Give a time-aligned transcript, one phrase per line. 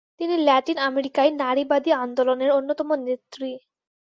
[0.19, 3.51] তিনি ল্যাটিন আমেরিকায় নারীবাদী আন্দোলনের অন্যতম নেত্রী।